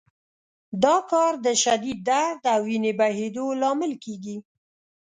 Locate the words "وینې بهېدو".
2.67-3.45